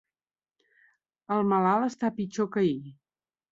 [1.37, 2.93] El malalt està pitjor que ahir.